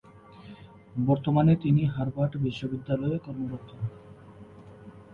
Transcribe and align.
বর্তমানে 1.01 1.53
তিনি 1.55 1.81
হার্ভার্ড 1.85 2.33
বিশ্ববিদ্যালয়ে 2.37 3.17
কর্মরত। 3.17 3.67